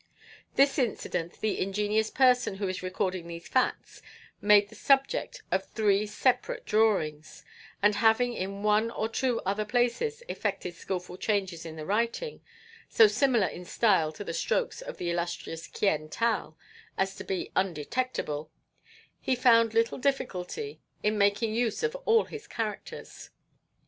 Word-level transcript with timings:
This 0.55 0.79
incident 0.79 1.41
the 1.41 1.59
ingenious 1.61 2.09
person 2.09 2.55
who 2.55 2.67
is 2.67 2.81
recording 2.81 3.27
these 3.27 3.47
facts 3.47 4.01
made 4.41 4.69
the 4.69 4.73
subject 4.75 5.43
of 5.51 5.63
three 5.69 6.07
separate 6.07 6.65
drawings, 6.65 7.43
and 7.83 7.93
having 7.93 8.33
in 8.33 8.63
one 8.63 8.89
or 8.89 9.07
two 9.07 9.41
other 9.41 9.63
places 9.63 10.23
effected 10.27 10.73
skilful 10.73 11.17
changes 11.17 11.67
in 11.67 11.75
the 11.75 11.85
writing, 11.85 12.41
so 12.89 13.05
similar 13.05 13.45
in 13.45 13.63
style 13.63 14.11
to 14.13 14.23
the 14.23 14.33
strokes 14.33 14.81
of 14.81 14.97
the 14.97 15.11
illustrious 15.11 15.67
Kyen 15.67 16.09
Tal 16.09 16.57
as 16.97 17.13
to 17.17 17.23
be 17.23 17.51
undetectable, 17.55 18.49
he 19.19 19.35
found 19.35 19.75
little 19.75 19.99
difficulty 19.99 20.81
in 21.03 21.15
making 21.15 21.53
use 21.53 21.83
of 21.83 21.95
all 22.07 22.23
his 22.25 22.47
characters. 22.47 23.29